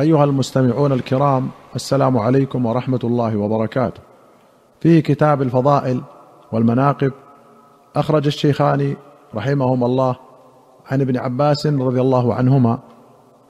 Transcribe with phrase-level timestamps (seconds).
[0.00, 4.00] أيها المستمعون الكرام السلام عليكم ورحمة الله وبركاته.
[4.80, 6.00] في كتاب الفضائل
[6.52, 7.12] والمناقب
[7.96, 8.96] أخرج الشيخان
[9.34, 10.16] رحمهما الله
[10.90, 12.78] عن ابن عباس رضي الله عنهما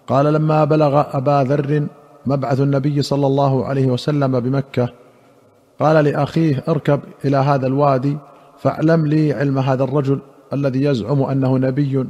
[0.06, 1.86] قال لما بلغ أبا ذر
[2.26, 4.88] مبعث النبي صلى الله عليه وسلم بمكة
[5.80, 8.18] قال لأخيه اركب إلى هذا الوادي
[8.58, 10.20] فاعلم لي علم هذا الرجل
[10.52, 12.06] الذي يزعم أنه نبي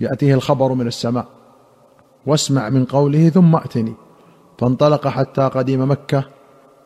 [0.00, 1.26] يأتيه الخبر من السماء.
[2.26, 3.94] واسمع من قوله ثم أتني.
[4.58, 6.24] فانطلق حتى قديم مكة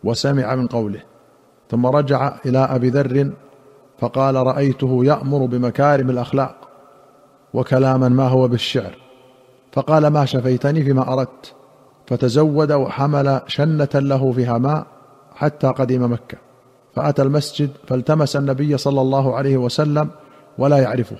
[0.04, 1.02] وسمع من قوله.
[1.70, 3.30] ثم رجع إلى أبي ذر
[3.98, 6.68] فقال رأيته يأمر بمكارم الأخلاق
[7.54, 8.94] وكلاما ما هو بالشعر.
[9.72, 11.54] فقال ما شفيتني فيما أردت.
[12.06, 14.86] فتزود وحمل شنة له فيها ماء
[15.34, 16.38] حتى قدم مكة.
[16.94, 20.10] فأتى المسجد فالتمس النبي صلى الله عليه وسلم
[20.58, 21.16] ولا يعرفه.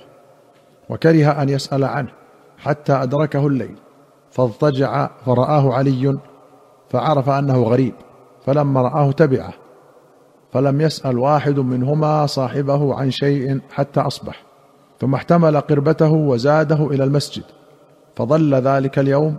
[0.89, 2.09] وكره أن يسأل عنه
[2.57, 3.75] حتى أدركه الليل.
[4.31, 6.17] فاضطجع فرآه علي
[6.89, 7.93] فعرف أنه غريب
[8.45, 9.53] فلما رآه تبعه
[10.51, 14.43] فلم يسأل واحد منهما صاحبه عن شيء حتى أصبح
[14.99, 17.43] ثم احتمل قربته وزاده إلى المسجد
[18.15, 19.37] فظل ذلك اليوم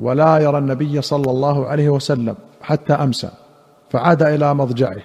[0.00, 3.30] ولا يرى النبي صلى الله عليه وسلم حتى أمسى
[3.90, 5.02] فعاد إلى مضجعه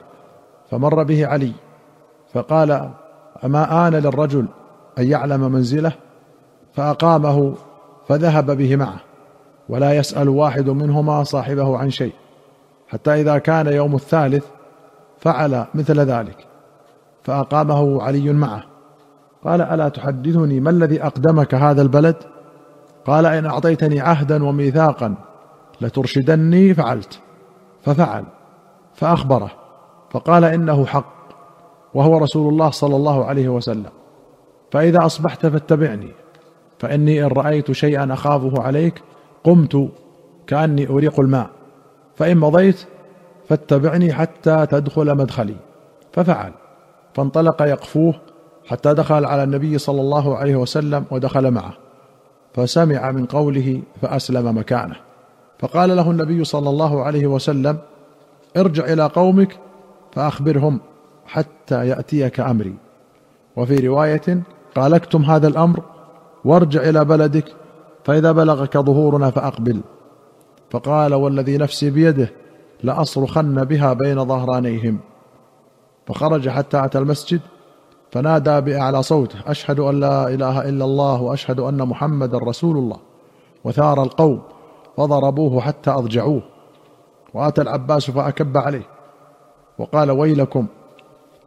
[0.71, 1.53] فمر به علي
[2.33, 2.89] فقال
[3.43, 4.47] أما آن للرجل
[4.99, 5.91] أن يعلم منزله؟
[6.73, 7.53] فأقامه
[8.08, 8.99] فذهب به معه.
[9.69, 12.13] ولا يسأل واحد منهما صاحبه عن شيء.
[12.87, 14.45] حتى إذا كان يوم الثالث
[15.19, 16.47] فعل مثل ذلك
[17.23, 18.63] فأقامه علي معه.
[19.43, 22.15] قال ألا تحدثني ما الذي أقدمك هذا البلد؟
[23.05, 25.15] قال إن أعطيتني عهدا وميثاقا
[25.81, 27.19] لترشدني فعلت.
[27.83, 28.23] ففعل
[28.93, 29.51] فأخبره
[30.11, 31.13] فقال إنه حق
[31.93, 33.89] وهو رسول الله صلى الله عليه وسلم.
[34.71, 36.11] فإذا أصبحت فاتبعني
[36.79, 39.01] فإني إن رأيت شيئا أخافه عليك
[39.43, 39.89] قمت
[40.47, 41.49] كأني أريق الماء
[42.15, 42.85] فإن مضيت
[43.49, 45.55] فاتبعني حتى تدخل مدخلي.
[46.13, 46.51] ففعل
[47.13, 48.13] فانطلق يقفوه
[48.67, 51.73] حتى دخل على النبي صلى الله عليه وسلم ودخل معه.
[52.53, 54.95] فسمع من قوله فأسلم مكانه.
[55.59, 57.77] فقال له النبي صلى الله عليه وسلم
[58.58, 59.59] ارجع إلى قومك
[60.11, 60.80] فأخبرهم
[61.25, 62.75] حتى يأتيك أمري.
[63.55, 64.43] وفي رواية
[64.75, 65.80] قال اكتم هذا الأمر؟
[66.45, 67.45] وارجع إلى بلدك
[68.09, 69.81] فإذا بلغك ظهورنا فأقبل.
[70.70, 72.31] فقال والذي نفسي بيده
[72.83, 74.99] لأصرخن بها بين ظهرانيهم.
[76.08, 77.42] فخرج حتى أتى المسجد
[78.11, 82.97] فنادى بأعلى صوته أشهد أن لا إله إلا الله وأشهد أن محمدا رسول الله.
[83.64, 84.41] وثار القوم
[84.97, 86.41] فضربوه حتى أضجعوه.
[87.33, 88.87] وآتى العباس فأكب عليه.
[89.77, 90.67] وقال ويلكم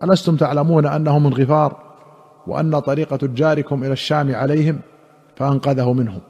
[0.03, 1.77] ألستم تعلمون انه من غفار
[2.47, 4.81] وأن طريق تجاركم إلى الشام عليهم
[5.37, 6.21] فأنقذه منهم.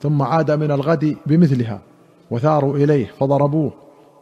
[0.00, 1.80] ثم عاد من الغد بمثلها
[2.30, 3.72] وثاروا إليه فضربوه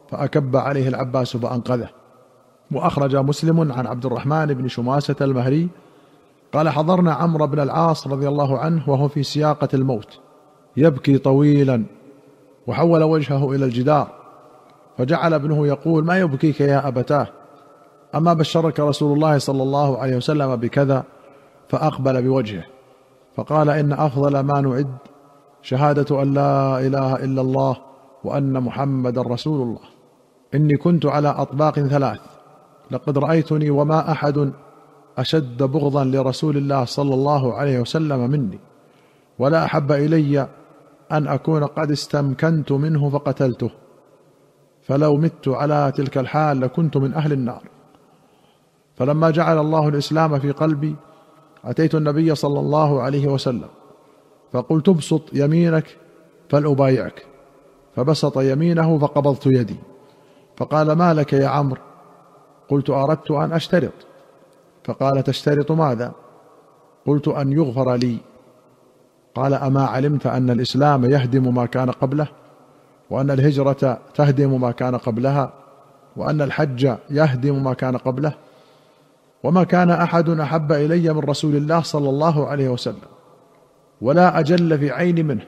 [0.09, 1.89] فأكب عليه العباس فأنقذه.
[2.71, 5.69] وأخرج مسلم عن عبد الرحمن بن شماسة المهري
[6.53, 10.19] قال حضرنا عمرو بن العاص رضي الله عنه وهو في سياقة الموت
[10.77, 11.83] يبكي طويلا
[12.67, 14.07] وحول وجهه إلى الجدار
[14.97, 17.27] فجعل ابنه يقول ما يبكيك يا أبتاه؟
[18.15, 21.03] أما بشرك رسول الله صلى الله عليه وسلم بكذا
[21.69, 22.63] فأقبل بوجهه
[23.35, 24.87] فقال إن أفضل ما نعد
[25.61, 27.77] شهادة أن لا إله إلا الله
[28.23, 29.87] وأن محمدا رسول الله.
[30.55, 32.19] إني كنت على أطباق ثلاث.
[32.91, 34.51] لقد رأيتني وما أحد
[35.17, 38.59] أشد بغضا لرسول الله صلى الله عليه وسلم مني.
[39.39, 40.47] ولا أحب إلي
[41.11, 43.69] أن أكون قد استمكنت منه فقتلته.
[44.81, 47.63] فلو مت على تلك الحال لكنت من أهل النار.
[48.95, 50.95] فلما جعل الله الإسلام في قلبي
[51.65, 53.67] أتيت النبي صلى الله عليه وسلم.
[54.53, 55.97] فقلت ابسط يمينك
[56.49, 57.25] فلأبايعك.
[57.95, 59.75] فبسط يمينه فقبضت يدي.
[60.57, 61.81] فقال ما لك يا عمرو؟
[62.69, 63.93] قلت أردت أن أشترط.
[64.83, 66.11] فقال تشترط ماذا؟
[67.07, 68.17] قلت أن يغفر لي.
[69.35, 72.27] قال أما علمت أن الإسلام يهدم ما كان قبله
[73.09, 75.53] وأن الهجرة تهدم ما كان قبلها
[76.17, 78.33] وأن الحج يهدم ما كان قبله
[79.43, 83.18] وما كان أحد أحب إلي من رسول الله صلى الله عليه وسلم.
[84.01, 85.43] ولا أجل في عين منه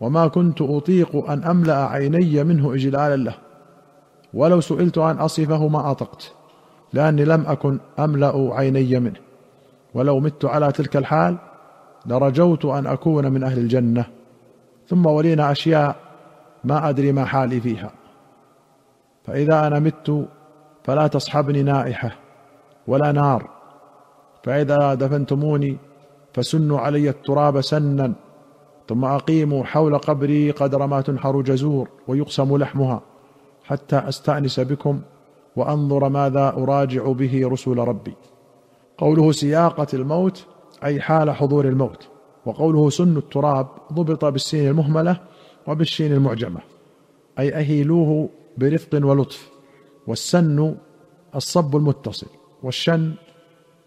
[0.00, 3.34] وما كنت أطيق أن أملأ عيني منه إجلالا له.
[4.34, 6.32] ولو سئلت ان أصفه ما أطقت
[6.92, 9.20] لأني لم أكن أملأ عيني منه.
[9.94, 11.36] ولو مت على تلك الحال
[12.06, 14.04] لرجوت أن أكون من أهل الجنة.
[14.88, 15.96] ثم ولينا أشياء
[16.64, 17.90] ما أدري ما حالي فيها.
[19.24, 20.26] فإذا أنا مت
[20.84, 22.10] فلا تصحبني نائحة
[22.86, 23.50] ولا نار.
[24.44, 25.76] فإذا دفنتموني
[26.34, 28.12] فسنوا علي التراب سنا
[28.88, 33.02] ثم أقيموا حول قبري قدر ما تنحر جزور ويقسم لحمها
[33.64, 35.00] حتى أستأنس بكم
[35.56, 38.14] وأنظر ماذا أراجع به رسل ربي.
[38.98, 40.46] قوله سياقة الموت
[40.84, 42.08] أي حال حضور الموت
[42.46, 45.20] وقوله سن التراب ضبط بالسين المهملة
[45.66, 46.60] وبالشين المعجمة
[47.38, 48.28] أي أهيلوه
[48.58, 49.50] برفق ولطف
[50.06, 50.76] والسن
[51.34, 52.26] الصب المتصل
[52.62, 53.14] والشن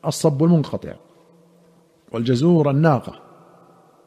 [0.06, 0.94] الصب المنقطع.
[2.12, 3.20] والجزور الناقة.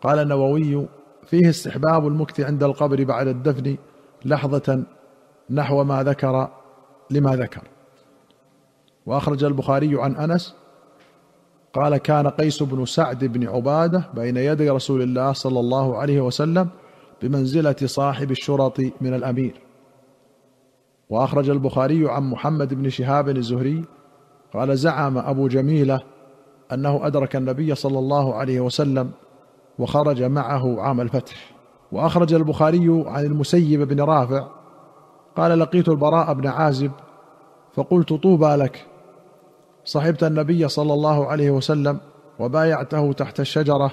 [0.03, 0.89] قال النووي
[1.27, 3.77] فيه استحباب المكث عند القبر بعد الدفن
[4.25, 4.83] لحظة
[5.51, 6.49] نحو ما ذكر
[7.11, 7.63] لما ذكر.
[9.07, 10.55] وأخرج البخاري عن أنس
[11.73, 16.69] قال كان قيس بن سعد بن عبادة بين يدي رسول الله صلى الله عليه وسلم
[17.23, 19.61] بمنزلة صاحب الشرط من الأمير.
[21.11, 23.85] وأخرج البخاري عن محمد بن شهاب الزهري
[24.55, 26.01] قال زعم أبو جميلة
[26.73, 29.11] أنه أدرك النبي صلى الله عليه وسلم
[29.79, 31.37] وخرج معه عام الفتح.
[31.93, 34.47] وأخرج البخاري عن المسيب بن رافع.
[35.37, 36.91] قال لقيت البراء بن عازب.
[37.75, 38.87] فقلت طوبى لك.
[39.85, 42.01] صحبت النبي صلى الله عليه وسلم
[42.39, 43.91] وبايعته تحت الشجرة.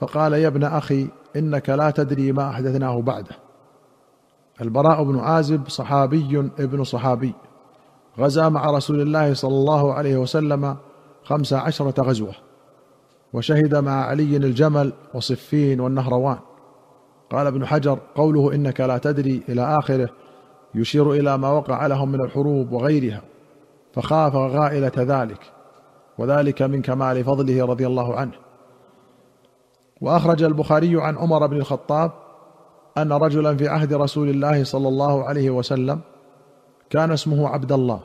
[0.00, 3.36] فقال يا ابن أخي إنك لا تدري ما أحدثناه بعده.
[4.60, 7.34] البراء بن عازب صحابي ابن صحابي.
[8.18, 10.76] غزا مع رسول الله صلى الله عليه وسلم
[11.26, 12.32] خمس عشرة غزوة
[13.32, 16.38] وشهد مع علي الجمل وصفين والنهروان.
[17.30, 20.08] قال ابن حجر قوله إنك لا تدري إلى آخره
[20.74, 23.22] يشير إلى ما وقع لهم من الحروب وغيرها
[23.92, 25.40] فخاف غائلة ذلك
[26.18, 28.32] وذلك من كمال فضله رضي الله عنه.
[30.00, 32.12] وأخرج البخاري عن عمر بن الخطاب
[32.98, 36.00] أن رجلا في عهد رسول الله صلى الله عليه وسلم
[36.90, 38.00] كان اسمه عبد الله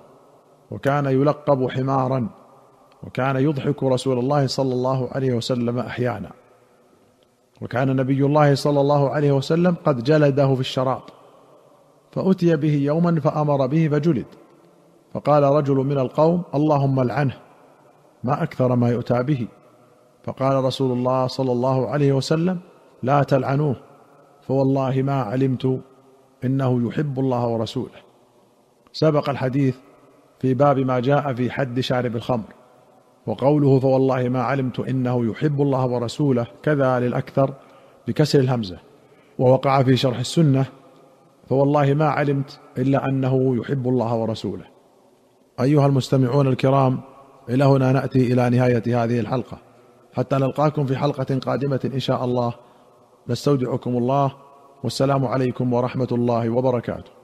[0.71, 2.40] وكان يلقب حمارا.
[3.03, 6.31] وكان يضحك رسول الله صلى الله عليه وسلم أحيانا.
[7.61, 11.01] وكان نبي الله صلى الله عليه وسلم قد جلده في الشراب.
[12.11, 14.25] فأتي به يوما فأمر به فجلد.
[15.13, 17.37] فقال رجل من القوم اللهم العنه
[18.23, 19.47] ما أكثر ما يؤتى به.
[20.23, 22.59] فقال رسول الله صلى الله عليه وسلم
[23.03, 23.75] لا تلعنوه
[24.47, 25.79] فوالله ما علمت
[26.43, 28.01] إنه يحب الله ورسوله.
[28.93, 29.75] سبق الحديث
[30.39, 32.60] في باب ما جاء في حد شارب الخمر.
[33.27, 37.53] وقوله فوالله ما علمت إنه يحب الله ورسوله كذا للأكثر
[38.07, 38.77] بكسر الهمزة
[39.39, 40.65] ووقع في شرح السنة
[41.49, 44.65] فوالله ما علمت إلا أنه يحب الله ورسوله.
[45.61, 46.99] أيها المستمعون الكرام
[47.49, 49.57] إلى هنا نأتي إلى نهاية هذه الحلقة.
[50.13, 52.53] حتى نلقاكم في حلقة قادمة إن شاء الله.
[53.29, 54.31] نستودعكم الله
[54.83, 57.20] والسلام عليكم ورحمة الله وبركاته.